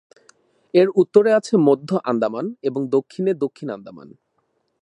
এর 0.73 0.87
উত্তরে 0.95 1.31
আছে 1.33 1.53
মধ্য 1.57 1.89
আন্দামান, 2.03 2.45
এবং 2.61 2.81
দক্ষিণে 2.89 3.31
দক্ষিণ 3.33 3.67
আন্দামান। 3.69 4.09